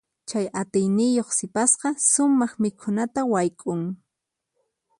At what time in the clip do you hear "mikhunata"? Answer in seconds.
2.61-3.21